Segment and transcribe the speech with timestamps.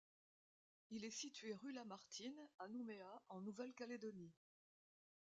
[0.89, 4.33] Il est situé rue Lamartine, à Nouméa, en Nouvelle-Calédonie.